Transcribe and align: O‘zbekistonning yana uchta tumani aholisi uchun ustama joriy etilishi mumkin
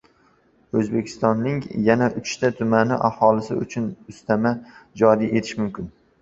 O‘zbekistonning 0.77 1.59
yana 1.87 2.07
uchta 2.21 2.51
tumani 2.61 2.97
aholisi 3.11 3.59
uchun 3.67 3.87
ustama 4.15 4.55
joriy 5.05 5.29
etilishi 5.31 5.63
mumkin 5.63 5.93